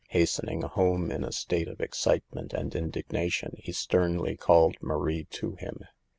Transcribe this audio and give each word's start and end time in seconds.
Hastening 0.09 0.63
home 0.63 1.11
in 1.11 1.23
a 1.23 1.31
state 1.31 1.67
of 1.67 1.79
excite 1.79 2.23
ment 2.33 2.53
and 2.55 2.73
indignation, 2.73 3.53
he 3.59 3.71
sternly 3.71 4.35
called 4.35 4.77
Marie 4.81 5.25
to 5.25 5.53
him. 5.57 5.81